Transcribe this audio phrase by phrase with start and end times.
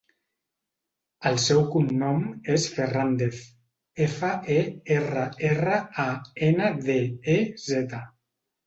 [1.31, 2.23] El seu cognom
[2.55, 3.43] és Ferrandez:
[4.07, 4.59] efa, e,
[4.99, 6.11] erra, erra, a,
[6.51, 7.01] ena, de,
[7.39, 8.07] e, zeta.